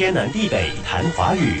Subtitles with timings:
[0.00, 1.60] 天南地北谈华语。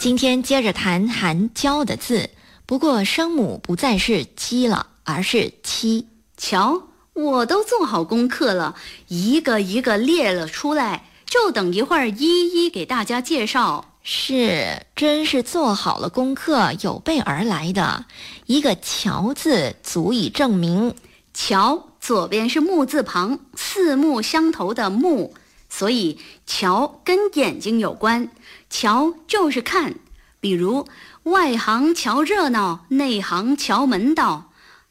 [0.00, 2.28] 今天接着谈含“娇”的字，
[2.66, 6.08] 不过声母不再是“鸡”了，而是“七”。
[6.36, 6.82] 瞧，
[7.12, 8.74] 我都做好功课了，
[9.06, 13.94] 一个一个列了出来，就等一会儿一一给大家介绍。
[14.02, 18.06] 是，真是做好了功课，有备而来的。
[18.46, 20.96] 一个“瞧”字足以证明。
[21.32, 25.32] 瞧，左边是木字旁，四目相投的“目”，
[25.74, 28.28] 所以“瞧”跟眼睛有关。
[28.68, 29.94] 瞧就是看，
[30.38, 30.86] 比如
[31.22, 34.50] 外行瞧热闹，内行瞧门道。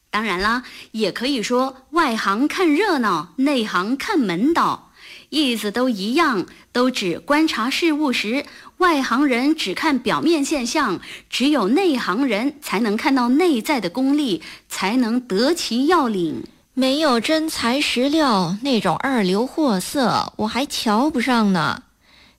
[0.10, 4.92] 当然啦，也可以说外行看热闹，内行看门道，
[5.30, 8.44] 意思都一样，都指观察事物时，
[8.78, 16.44] 外行人只看表面现象，只有内行人才能看到内在的功力，才能得其要领。
[16.82, 21.84] 没有真材实料，那种二流货色，我还瞧不上呢。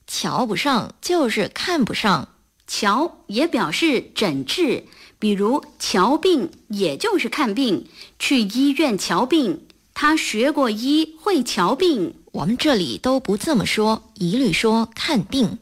[0.09, 2.29] 瞧不上就是看不上，
[2.67, 4.83] 瞧也表示诊治，
[5.21, 7.87] 比如瞧病，也就是看病，
[8.19, 9.65] 去医院瞧病。
[9.95, 12.17] 他学过医，会瞧病。
[12.33, 15.61] 我们这里都不这么说，一律说看病。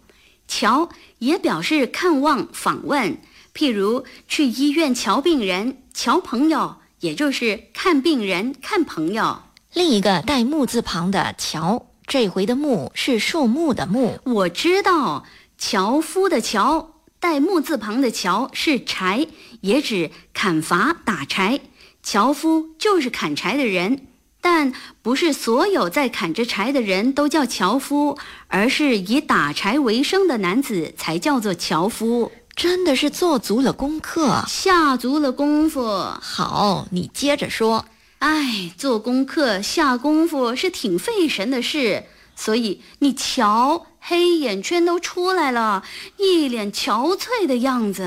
[0.49, 0.89] 瞧
[1.19, 3.19] 也表示看望、访问，
[3.55, 9.43] 譬如去医院瞧病人，瞧朋友，也就是看病人、看朋友。
[9.73, 11.87] 另一个带木字旁的樵。
[12.07, 15.25] 这回的木是树木的木，我知道。
[15.57, 19.27] 樵夫的樵带木字旁的樵是柴，
[19.61, 21.61] 也指砍伐打柴。
[22.03, 24.07] 樵夫就是砍柴的人，
[24.41, 32.33] 但不是所有在砍着柴的人都叫樵夫，而是以打柴为生的男子才叫做樵夫。
[32.55, 35.83] 真的是做足了功课，下足了功夫。
[36.21, 37.85] 好，你接着说。
[38.19, 42.05] 哎，做功课下功夫是挺费神的事，
[42.37, 45.83] 所以你瞧，黑眼圈都出来了，
[46.19, 48.07] 一脸憔悴的样子。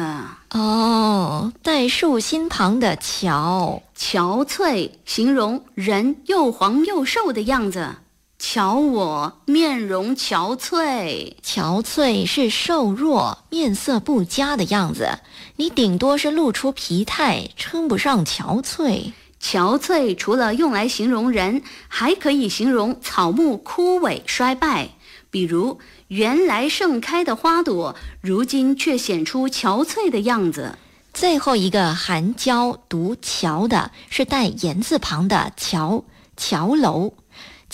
[0.52, 7.96] 哦，带竖心旁的“憔”，憔悴形容人又黄又瘦的样子。
[8.40, 15.20] 瞧我面容憔悴，憔悴是瘦弱、面色不佳的样子。
[15.56, 19.14] 你顶多是露出疲态，称不上憔悴。
[19.42, 24.90] 憔悴除了用来形容人，还可以形容草木枯萎衰败。
[25.30, 25.80] 比如，
[26.10, 30.78] 原来盛开的花朵，如今却显出憔悴的样子。
[31.14, 36.04] 最后一个含“娇”读“桥”的是带言字旁的“桥”，
[36.36, 37.14] 桥楼。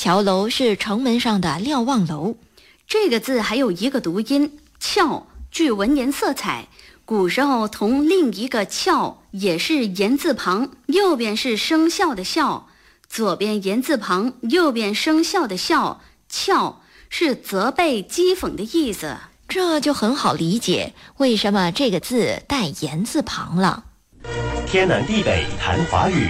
[0.01, 2.37] 桥楼是城门上的瞭望楼。
[2.87, 6.69] 这个字还有一个读音“翘”，具文言色彩。
[7.03, 12.69] 古时候同另一个“翘”也是言字旁，右边是生肖的“肖”，
[13.09, 15.99] 左边言字旁，右边生肖的“肖”，
[16.29, 19.17] 翘是责备、讥讽的意思。
[19.49, 23.83] 这就很好理解为什么这个字带言字旁了。
[24.65, 26.29] 天南地北谈华语。